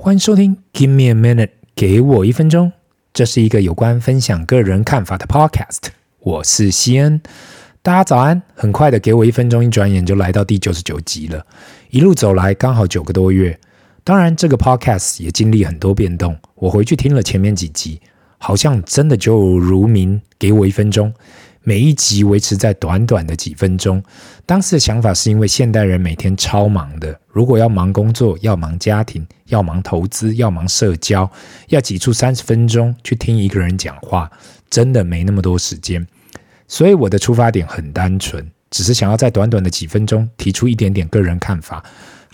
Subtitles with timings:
[0.00, 2.70] 欢迎收听《Give Me a Minute》，给我一分钟。
[3.12, 5.88] 这是一个有关分享个人看法的 Podcast。
[6.20, 7.20] 我是西恩，
[7.82, 8.40] 大家早安。
[8.54, 11.44] 很快的，给我一分钟，一转眼就来到第九十九集了。
[11.90, 13.58] 一路走来，刚好九个多月。
[14.04, 16.38] 当然，这个 Podcast 也经历很多变动。
[16.54, 18.00] 我回去听了前面几集，
[18.38, 21.12] 好像真的就如名“给我一分钟”。
[21.62, 24.02] 每一集维持在短短的几分钟。
[24.46, 31.30] 当时的想法是因为现代人每天超忙的，如果要忙工作、要忙家庭、要忙投资、要忙社交，
[31.68, 34.30] 要挤出三十分钟去听一个人讲话，
[34.70, 36.06] 真的没那么多时间。
[36.66, 41.84] 所以我的出发点很单纯，只是想要在短短的几分钟提出一点点个人看法，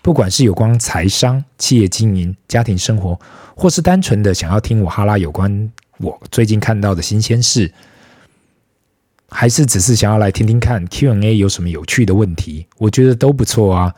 [0.02, 3.18] 不管是有关财商、企业经营、家庭生活，
[3.56, 7.72] 或是单纯的想要听我哈拉有关我最近看到的新鲜事。
[9.36, 13.92] 还是只是想要来听听看 Q&A 有什么有趣的问题，我觉得都不错啊。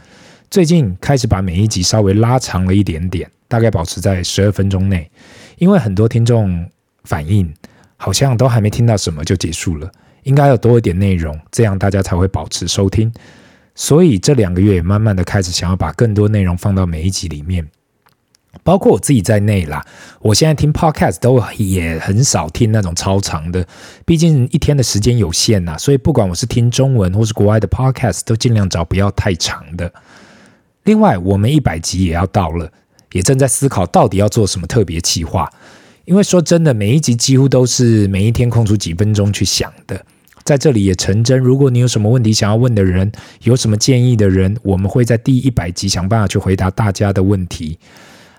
[0.50, 5.10] 最近开始把每一集稍微拉长了一点点，大概保持在十二分钟内，
[5.59, 6.66] 因为很多听众
[7.04, 7.52] 反映
[7.98, 9.92] 好像都还没听到什么就结束了，
[10.23, 13.12] 应该要多一点内容，这样大家才会保持收听。
[13.74, 17.68] 所以这两个月慢慢的开始想要把更多内容放到每一集里面。
[18.62, 19.85] 包括我自己在内啦，
[20.21, 23.66] 我现在听 podcast 都也很少听那种超长的，
[24.04, 29.93] 毕竟一天的时间有限呐，所以不管我是听中文或是国外的 podcast，都尽量找不要太长的。
[30.85, 32.71] 另外，我们一百集也要到了，
[33.13, 35.51] 也正在思考到底要做什么特别企划。
[36.04, 40.04] 因为说真的，每一集几乎都是每一天空出几分钟去想的，
[40.45, 41.37] 在这里也成真。
[41.37, 43.10] 如果你有什么问题想要问的人，
[43.43, 47.76] 有什么建议的人，我们会在第一百集想办法去回答大家的问题。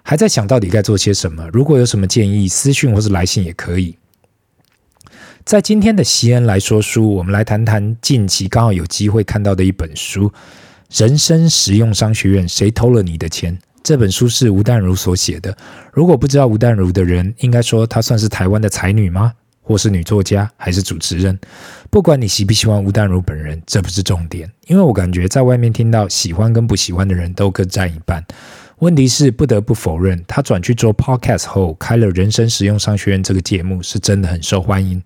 [0.10, 1.46] 还在想到底该做些什么？
[1.52, 3.98] 如果有什么建议，私讯或是来信也可以。
[5.44, 10.30] 在今天的西恩来说书，我们来谈谈近期刚好有机会看到的一本书
[10.98, 13.54] 《人生实用商学院：谁偷了你的钱》。
[13.84, 15.54] 这本书是吴淡如所写的。
[15.92, 19.34] 如果不知道吴淡如的人，应该说她算是台湾的才女吗？
[19.62, 21.38] 或是女作家，还是主持人？
[21.90, 24.50] 不管你喜不喜欢吴淡如本人，这不是重点。
[24.68, 28.26] 因为我感觉在外面听到喜欢跟不喜欢的人都各占一半。
[28.80, 35.02] 问题是不得不否认，他转去做 podcast 后，开了人生实用商学院这个节目，是真的很受欢迎。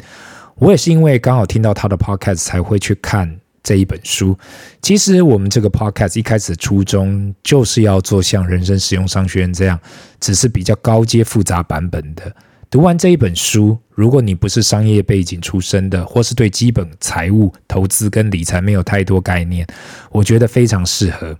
[0.56, 3.34] 我也是因为刚好听到他的 podcast 才会去看
[3.64, 4.38] 这一本书。
[4.82, 9.80] 其实我们这个 podcast 一开始初衷就是要做像人生实用商学院这样，
[10.20, 12.30] 只是比较高阶复杂版本的。
[12.70, 19.66] 读完这一本书，如果你不是商业背景出身的，或是对基本财务、投资跟理财没有太多概念，
[20.12, 21.38] 我觉得非常适合。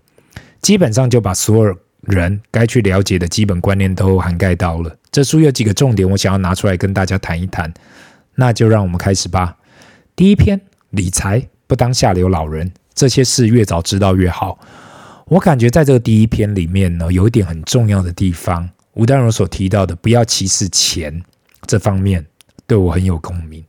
[0.62, 4.96] 基本上就把所有人该去了解的基本观念都涵盖到了。
[5.12, 7.72] 这书有几个重点，我想要拿出来跟大家谈一谈。
[8.36, 9.58] 那就让我们开始吧。
[10.16, 10.60] 第一篇，
[10.92, 14.58] 理财不当下流老人，这些事越早知道越好。
[15.28, 21.22] 我感觉在这个第一篇里面呢，有一点很重要的地方，吴淡如所提到的不要歧视钱
[21.68, 22.26] 这方面，
[22.66, 23.64] 对我很有共鸣。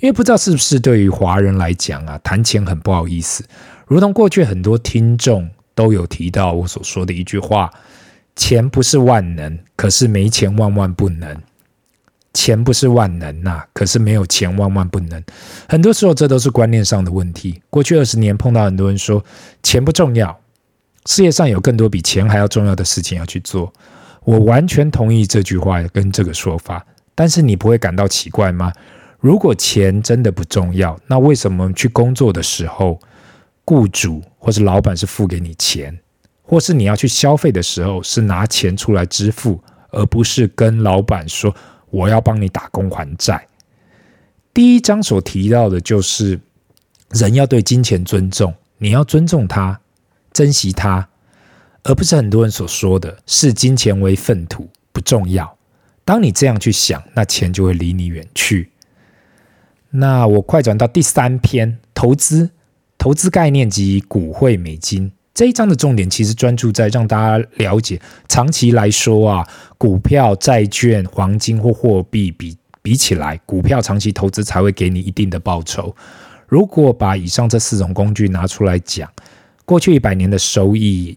[0.00, 3.44] 因为不知道是不是对于华人来讲啊，谈钱很不好意思，
[3.86, 5.48] 如同过去很多听众。
[5.78, 7.70] 都有提到我所说的一句话：
[8.34, 11.40] 钱不是万能，可是没钱万万不能。
[12.34, 15.22] 钱不是万能呐，可是没有钱万万不能。
[15.68, 17.62] 很多时候，这都是观念上的问题。
[17.70, 19.24] 过去二十年，碰到很多人说
[19.62, 20.36] 钱不重要，
[21.06, 23.72] 世界上有更多比钱还要重要的事情要去做。
[24.24, 26.84] 我完全同意这句话跟这个说法。
[27.14, 28.72] 但是你不会感到奇怪吗？
[29.20, 33.00] 如果钱真的不重要，那为什么去工作的时候，
[33.68, 35.98] 雇主或是老板是付给你钱，
[36.42, 41.54] 或是你要去消费的时候是拿钱出来支付，而不是跟老板说
[41.90, 43.46] 我要帮你打工还债。
[44.54, 46.40] 第一章所提到的就是
[47.10, 49.78] 人要对金钱尊重，你要尊重它，
[50.32, 51.06] 珍惜它，
[51.82, 55.58] 而不是很多人所说的视金钱为粪土，不重要。
[56.06, 58.72] 当你这样去想，那钱就会离你远去。
[59.90, 62.52] 那我快转到第三篇，投资。
[62.98, 75.94] 投资概念及股汇美金这一章的重点，其实专注在让大家了解，长期来说啊，股票、债券、黄金或货币比比起来，股票长期投资才会给你一定的报酬。
[76.48, 79.08] 如果把以上这四种工具拿出来讲，
[79.64, 81.16] 过去一百年的收益，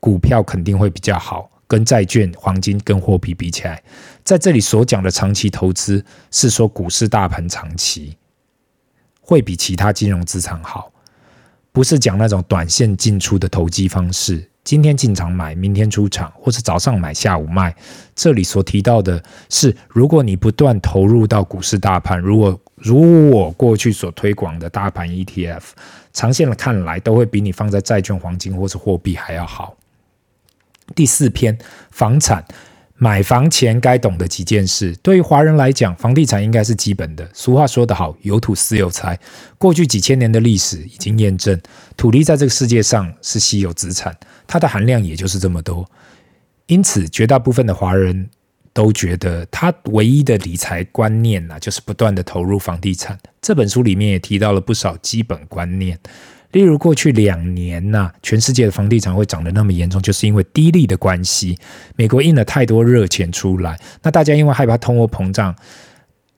[0.00, 3.82] 股票肯定会比较好，跟债券、黄金跟货币比起来，
[4.24, 8.16] 在这里所讲的长期投资，是说股市大盘长期。
[9.26, 10.92] 会比其他金融资产好，
[11.72, 17.74] 不是讲那种短线进出的投机方式，今天进场买，明天出场，或是早上买，下午卖。
[18.14, 19.20] 这里所提到的
[19.50, 25.62] 是，如果你不断投入到股市大盘，如果如我过去所推广的大盘 ETF，
[26.12, 29.76] 长线的看来都会比你放在债券、黄金或是货币还要好。
[30.94, 31.58] 第四篇，
[31.90, 32.44] 房产。
[32.98, 37.28] 买房前该懂的几件事，对于华人来讲，房地产应该是基本的。
[37.34, 39.18] 俗话说得好，“有土斯有财”。
[39.58, 41.60] 过去几千年的历史已经验证，
[41.96, 44.16] 土地在这个世界上是稀有资产，
[44.46, 45.86] 它的含量也就是这么多。
[46.68, 48.30] 因此，绝大部分的华人
[48.72, 53.18] 都觉得，他唯一的理财观念啊，就是不断的投入房地产。
[53.42, 55.98] 这本书里面也提到了不少基本观念。
[56.56, 61.54] 例如过去两年呐、全世界的房地产会涨得那么严重，就是因为低利的关系。
[61.96, 65.54] 美国印了太多热钱出来，那大家因为害怕通货膨胀，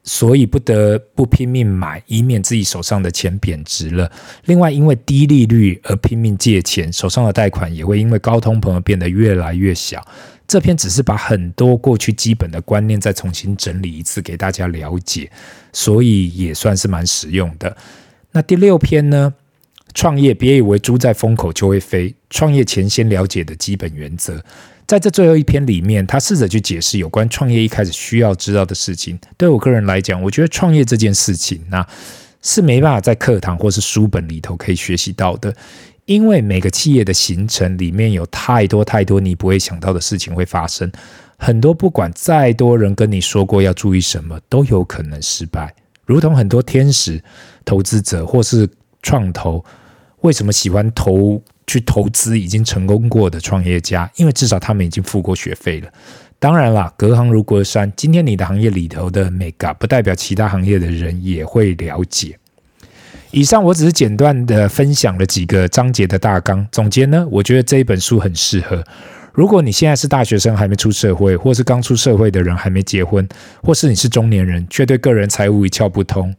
[0.02, 4.10] 所以不得不拼命买，以免自己手上的钱贬值了。
[4.46, 10.04] 另外，因为低利率而拼命借钱，手上的贷款也会因为高通膨而变得越来越小。
[10.48, 15.30] 这篇只是把很多过去基本的观念再重新整理一次给大家了解，
[15.72, 17.76] 所以也算是蛮实用的。
[18.32, 19.32] 那第六篇呢？
[19.94, 22.14] 创业，别以为猪在风口就会飞。
[22.30, 24.42] 创业前先了解的基本原则，
[24.86, 29.18] 在这最后一篇里面，他试着去解释有关创业一开始需要知道的事情。
[29.36, 31.86] 对我个人来讲，我觉得创业这件事情那
[32.42, 35.54] 是没办法在课堂或是书本里头可以学习到的，
[36.04, 40.90] 因为每个企业的形成里面有太多太多你不会想到的事情会发生，
[41.38, 45.74] 很多不管再多人跟你说过要注意什么，都有可能失败。
[46.04, 47.22] 如同很多天使
[47.64, 48.68] 投资者或是
[49.02, 49.64] 创投。
[50.22, 54.10] 为什么喜欢投去投资已经成功过的创业家？
[54.16, 55.88] 因为至少他们已经付过学费了。
[56.40, 57.92] 当然啦，隔行如隔山。
[57.96, 62.38] 今天你的行业里头的 mega，不代表其他行业的人也会了解。
[63.30, 66.66] 以上我只是简短的分享了几个章节的大纲。
[66.72, 68.82] 总结呢，我觉得这一本书很适合。
[69.32, 73.28] 如果你现在是大学生还没出社会，或是刚出社会的人还没结婚，
[73.62, 76.34] 或是你是中年人却对个人财务一窍不通。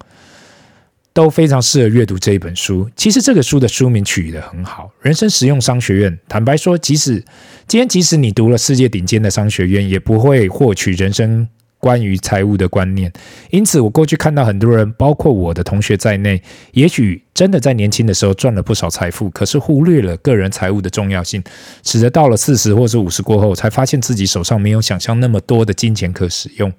[1.14, 2.90] 都非常适合阅读这一本书。
[2.96, 6.12] 其实这个书的书名取得很好，《人生实用商学院》。
[6.28, 7.24] 坦白说，即使
[7.68, 11.48] 今天即使你读了世界顶尖的商学院，也不会获取人生
[11.80, 13.12] 关于财务的观念。
[13.50, 16.42] 因此，我过去看到很多人，包括我的同学在内，
[16.74, 21.44] 也许真的在年轻的时候赚了不少财富，可是忽略了个人财务的重要性，
[21.84, 26.72] 使得到了四十或是五十过后，才发现自己手上没有想象那么多的金钱可使用。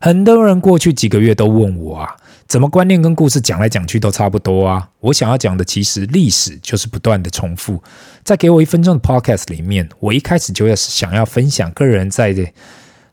[0.00, 2.16] 很多人过去几个月都问我啊。
[2.48, 4.88] 怎么观念跟故事讲来讲去都差不多啊？
[5.00, 7.82] 我想要讲的其实历史就是不断的重复。
[8.24, 12.34] 在给我一分钟的 podcast 里面，我一开始就要想要分享个人在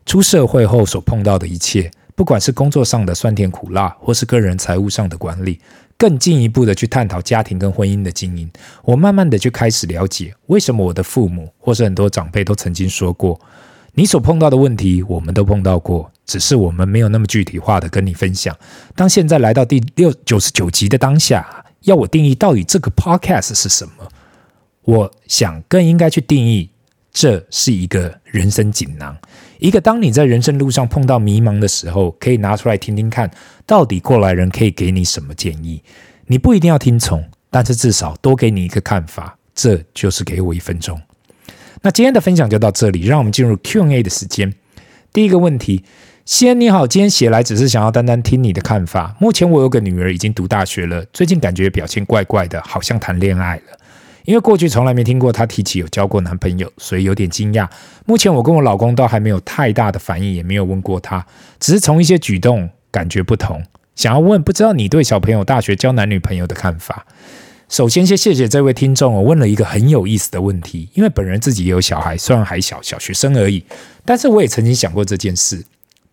[0.06, 5.60] 出社会后所碰到的一切，不管是工作上的酸甜苦辣，或是个人财务上的管理，
[5.98, 8.50] 更进一步的去探讨家庭跟婚姻的经营。
[8.84, 13.38] 我慢慢的就开始了解，为什么我的父母或是很多长辈都曾经说过。
[13.92, 18.54] 你所碰到的问题，我们都碰到过，只是我们没有那么具体化的跟你分享。
[18.94, 24.08] 当现在来到第六九十九集的当下，要我定义到底这个 podcast 是什么？
[24.82, 26.68] 我想更应该去定义，
[27.12, 29.16] 这是一个人生锦囊，
[29.58, 33.30] 一个当你在人生路上碰到迷茫的时候，可以拿出来听听看，
[33.64, 35.82] 到底过来人可以给你什么建议。
[36.26, 39.36] 你不一定要听从，但是至少多给你一个看法。
[39.54, 41.00] 这就是给我一分钟。
[41.80, 44.52] 那今天的分享就到这里，让我们进入 Q&A 的时间。
[45.14, 45.82] 第一个问题，
[46.26, 49.14] 西恩你好，今天写来只是想要单单听你的看法。
[49.20, 53.78] 目前我有个女儿已经读大学了，最近感觉表现怪怪的，好像谈恋爱了。
[54.24, 57.68] 因为过去从来没听过她提起有交过男朋友，所以有点惊讶。
[58.06, 61.24] 目前我跟我老公都还没有太大的反应，也没有问过她，
[61.60, 63.62] 只是从一些举动感觉不同，
[63.94, 67.06] 想要问，不知道你对小朋友大学交男女朋友的看法。
[67.68, 73.64] 首先，先谢谢这位听众，我问了一个很有意思的问题，因为本人自己也有小孩，虽然还小，小学生而已，
[74.04, 75.64] 但是我也曾经想过这件事。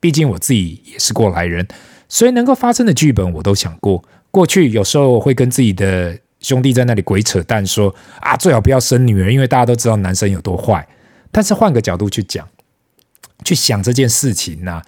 [0.03, 1.65] 毕竟我自己也是过来人，
[2.09, 4.03] 所以能够发生的剧本我都想过。
[4.31, 10.85] 过去有时候我会跟自己的兄弟在那里鬼扯淡，说啊，最好不要生女儿，因为大家都知道男生有多坏。
[11.31, 12.45] 但是换个角度去讲，
[13.45, 14.81] 去想这件事情呢，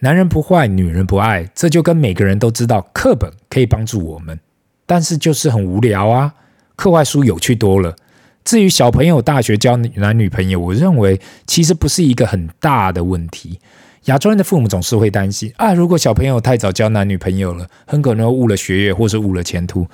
[0.00, 4.38] 男人不坏，女人不爱，这就跟每个人都知道，课本可以帮助我们。
[4.84, 6.34] 但是就是很无聊啊，
[6.76, 7.96] 课外书有趣多了。
[8.44, 13.58] 至于小朋友大学交男女朋友，我认为其实不是一个很大的问题。
[14.04, 19.86] 亚洲人的父母总是会担心啊，如果小朋友太早交男女朋友了，很可能误了学业或是误了前途。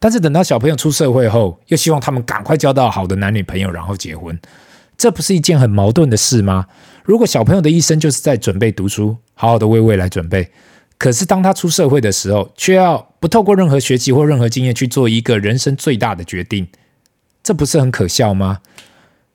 [0.00, 4.38] 但是等到小朋友出社会后，又希望他们赶快交到好的男女朋友，然后结婚，
[4.96, 6.66] 这不是一件很矛盾的事吗？
[7.04, 10.50] 如果小朋友的一生就是在准备读书，好好的为未来准备。
[10.96, 16.68] 可是，当他出社会的时候，却要不透过任何学习或任何经验去做一个人生最大的决定，
[17.42, 18.58] 这不是很可笑吗？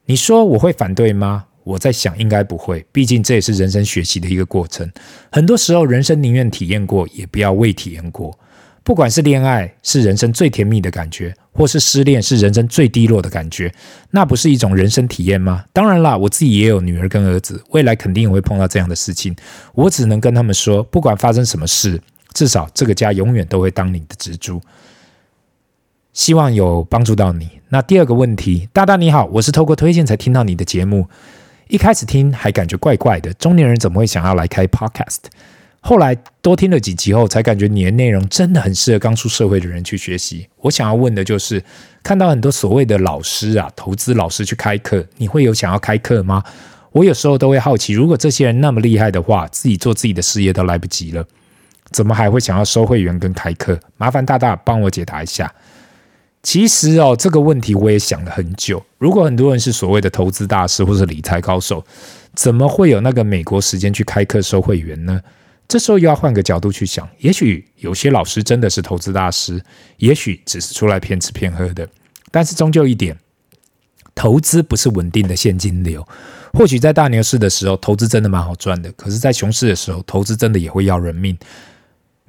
[0.06, 1.46] 你说我会反对吗？
[1.64, 2.86] 我在想，应该不会。
[2.92, 4.92] 毕竟这也是人生学习的一个过程。
[5.32, 8.38] 很多时候，人生宁愿体验过，也不要未体验过。
[8.84, 13.74] 不管是恋爱是人生最甜蜜的感觉，或是失恋是人生最低落的感觉，
[14.12, 15.64] 那不是一种人生体验吗？
[15.72, 19.34] 当然啦，我自己也有女儿跟儿子，未来肯定也会碰到这样的事情。
[19.74, 22.02] 我只能跟他们说，不管发生什么事，
[22.34, 24.62] 至少这个家永远都会当你的支柱。
[26.12, 27.50] 希望有帮助到你。
[27.70, 31.08] 那第二个问题，大大你好，我是透过推荐才听到你的节目，
[31.74, 35.18] 一开始听还感觉怪怪的，中年人怎么会想要来开 Podcast？
[35.80, 40.48] 后来多听了几集后，才感觉你的内容真的很适合刚出社会的人去学习。
[40.58, 41.64] 我想要问的就是，
[42.04, 46.44] 看到很多所谓的老师啊，投资老师去开课，你会有想要开课吗？
[46.92, 51.26] 我有时候都会好奇，如果这些人那么厉害的话，自己做自己的事业都来不及了，
[51.90, 53.80] 怎么还会想要收会员跟开课？
[53.98, 55.52] 麻烦大大帮我解答一下。
[56.44, 58.84] 其实哦，这个问题我也想了很久。
[58.98, 61.84] 如果很多人是所谓的投资大师或是理财高手，
[62.36, 65.22] 怎么会有那个美国时间去开课收会员呢？
[65.70, 69.64] 这时候又要换个角度去想，也许有些老师真的是投资大师，
[69.98, 71.88] 也许只是出来骗吃骗喝的。
[72.30, 73.18] 但是终究一点，
[74.14, 76.06] 投资不是稳定的现金流。
[76.52, 81.36] 或许在大牛市的时候，投资真的蛮好赚的，可是，在熊市的时候，投资真的也会要人命。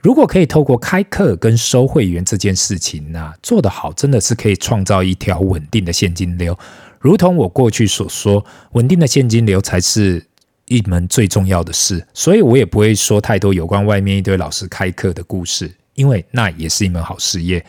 [0.05, 6.55] 如果可以透过开课跟收会员这件事情呢，做得好，真的是可以创造一条稳定的现金流。
[7.01, 10.25] 如同我过去所说，稳定的现金流才是。
[10.67, 17.63] 一门最重要的事，所以我也不会说太多有关外面一堆老师开课的故事，因为那也是一门好事业。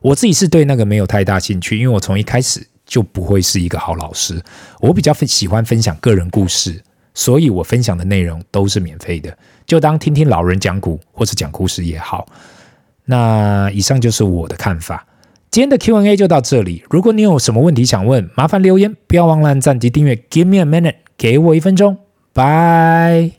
[0.00, 4.42] 我自己是对那个没有太大兴趣，因为我从一开始就不会是一个好老师。
[4.80, 6.82] 我比较喜欢分享个人故事，
[7.18, 12.24] 所以我分享的内容都是免费的，就当听听老人讲古或者讲故事也好。
[13.06, 15.04] 那以上就是我的看法。
[15.50, 16.84] 今天的 Q&A 就到这里。
[16.88, 20.14] 如果你有什么问题想问，麻烦留言，不要忘了按赞及订阅。
[20.30, 21.96] Give me a minute，给我一分钟。
[22.32, 23.37] 拜。